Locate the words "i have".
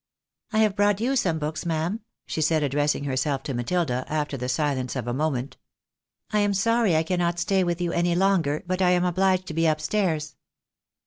0.51-0.75